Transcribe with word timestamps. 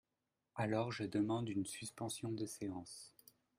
Alors 0.55 0.91
je 0.91 1.03
demande 1.03 1.47
une 1.47 1.67
suspension 1.67 2.31
de 2.31 2.47
séance 2.47 3.13